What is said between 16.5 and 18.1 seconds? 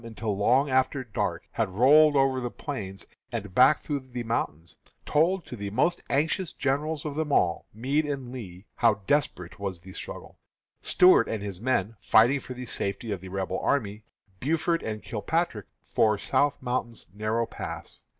Mountain's narrow Pass.